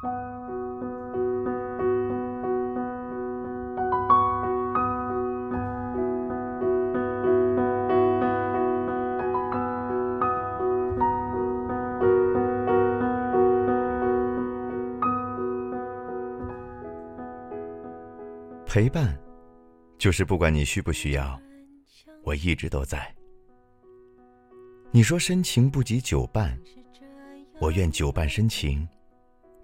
[0.00, 0.08] 陪
[18.88, 19.18] 伴，
[19.98, 21.40] 就是不管你需不需要，
[22.22, 23.12] 我一直都在。
[24.92, 26.56] 你说深情不及久伴，
[27.58, 28.88] 我愿久伴深情，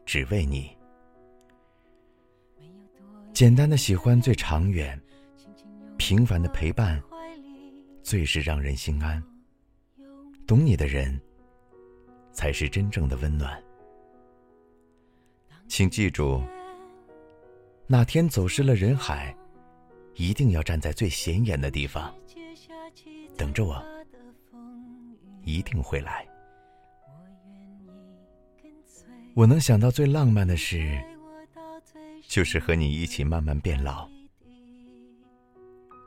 [0.04, 0.76] 只为你。
[3.32, 5.00] 简单的喜欢最长远，
[5.96, 7.02] 平凡的陪伴
[8.02, 9.22] 最是让人心安。
[10.46, 11.20] 懂你的人，
[12.32, 13.62] 才是真正的温暖。
[15.66, 16.42] 请记住。
[17.86, 19.36] 哪天走失了人海，
[20.14, 22.14] 一定要站在最显眼的地方，
[23.36, 23.84] 等着我，
[25.42, 26.26] 一定会来。
[29.34, 30.96] 我能想到最浪漫的事，
[32.28, 34.08] 就是和你一起慢慢变老，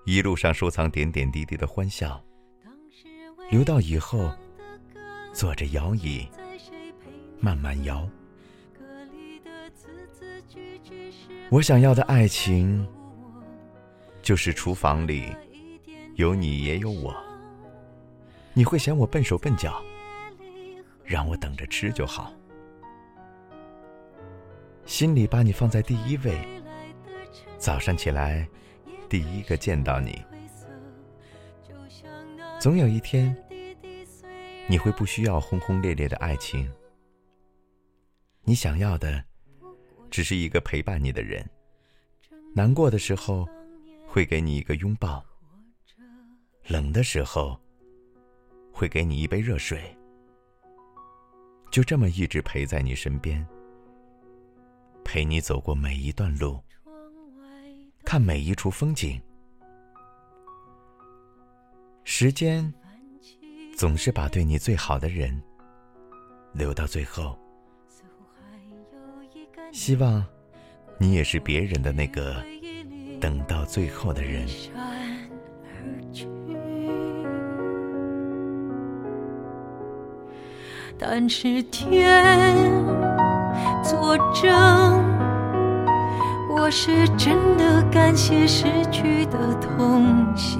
[0.05, 2.23] 一路上收藏点点滴滴的欢笑，
[3.51, 4.33] 留到以后，
[5.33, 6.25] 坐着摇椅，
[7.41, 8.07] 慢慢摇。
[11.49, 12.87] 我想要的爱情，
[14.21, 15.35] 就是厨房里
[16.15, 17.13] 有你也有我。
[18.53, 19.83] 你会嫌我笨手笨脚，
[21.03, 22.33] 让我等着吃就好。
[24.87, 26.33] 心里把你放在第一位，
[27.57, 28.47] 早上起来
[29.09, 30.23] 第一个见到你。
[32.57, 33.35] 总有一天，
[34.67, 36.71] 你会不需要轰轰烈烈的爱情，
[38.43, 39.23] 你想要的。
[40.09, 41.45] 只是一个陪伴你的人，
[42.55, 43.45] 难过的时候
[44.07, 45.23] 会给你一个拥抱，
[46.65, 47.59] 冷的时候
[48.71, 49.95] 会给你一杯热水，
[51.69, 53.45] 就这么一直陪在你身边，
[55.07, 56.59] 陪你走过每一段路，
[58.03, 59.17] 看每一处风景。
[62.03, 62.71] 时间
[63.77, 65.41] 总是把对你最好的人
[66.51, 67.39] 留到最后。
[69.71, 70.25] 希望，
[70.97, 72.43] 你也是别人的那个
[73.21, 74.45] 等到最后的人。
[80.99, 82.03] 但是天
[83.83, 84.51] 作证，
[86.49, 90.59] 我是真的感谢失去的痛心，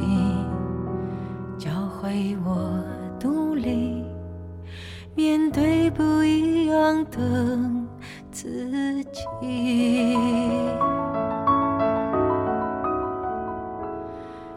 [1.57, 1.69] 教
[1.99, 2.83] 会我
[3.19, 4.05] 独立，
[5.15, 7.19] 面对不一样的。
[8.29, 10.15] 自己，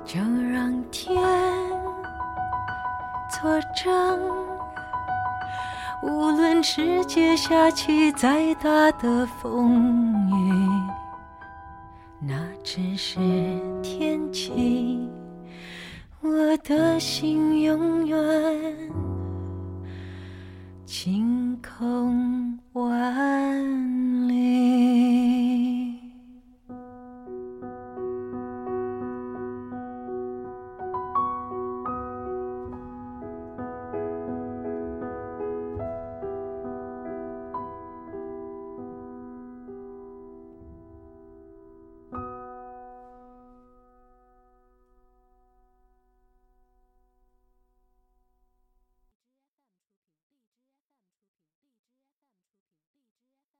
[0.04, 0.20] 就
[0.52, 1.16] 让天
[3.30, 4.20] 作证，
[6.02, 10.54] 无论世界下起再大的风雨，
[12.18, 12.34] 那
[12.64, 13.18] 只是
[13.82, 15.06] 天气，
[16.22, 18.18] 我的心永远
[20.86, 22.19] 晴空。